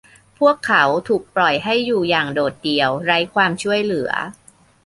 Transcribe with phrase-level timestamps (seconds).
[0.39, 4.11] พวกเขาถูกปล่อยให้อยู่อย่างโดดเดี่ยวไร้ความช่วยเหลือ